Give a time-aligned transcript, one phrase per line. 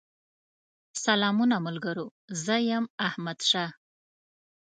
[1.03, 2.07] سلامونه ملګرو!
[2.43, 3.71] زه يم احمدشاه